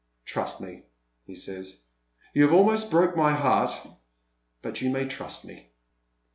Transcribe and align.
"Trust 0.31 0.61
me," 0.61 0.81
he 1.27 1.35
saya." 1.35 1.63
You 2.33 2.41
have 2.41 2.53
almost 2.53 2.89
broke 2.89 3.15
my 3.15 3.33
heart, 3.35 3.79
but 4.63 4.81
you 4.81 4.89
may 4.89 5.05
trust 5.05 5.45
me." 5.45 5.69